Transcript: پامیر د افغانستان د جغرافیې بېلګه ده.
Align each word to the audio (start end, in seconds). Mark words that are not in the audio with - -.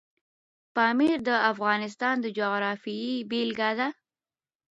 پامیر 0.75 1.17
د 1.27 1.29
افغانستان 1.51 2.15
د 2.21 2.25
جغرافیې 2.37 3.13
بېلګه 3.29 3.71
ده. 3.79 3.87